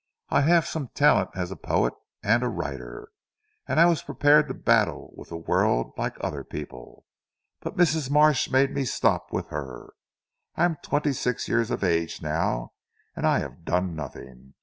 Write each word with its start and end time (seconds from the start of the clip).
I 0.29 0.41
have 0.41 0.65
some 0.65 0.87
talent 0.95 1.29
as 1.35 1.51
a 1.51 1.55
poet 1.55 1.93
and 2.23 2.41
a 2.41 2.47
writer, 2.49 3.09
and 3.67 3.79
I 3.79 3.85
was 3.85 4.01
prepared 4.01 4.47
to 4.47 4.55
battle 4.55 5.13
with 5.15 5.29
the 5.29 5.37
world 5.37 5.93
like 5.95 6.15
other 6.21 6.43
people. 6.43 7.05
But 7.59 7.77
Mrs. 7.77 8.09
Marsh 8.09 8.49
made 8.49 8.71
me 8.71 8.83
stop 8.83 9.31
with 9.31 9.49
her. 9.49 9.93
I 10.55 10.65
am 10.65 10.77
twenty 10.81 11.13
six 11.13 11.47
years 11.47 11.69
of 11.69 11.83
age 11.83 12.19
now, 12.19 12.73
and 13.15 13.27
I 13.27 13.37
have 13.41 13.63
done 13.63 13.95
nothing. 13.95 14.55